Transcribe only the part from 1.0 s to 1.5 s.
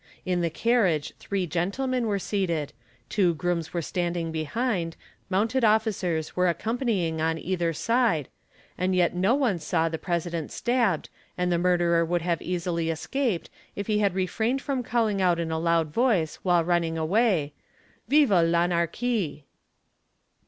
a SI' three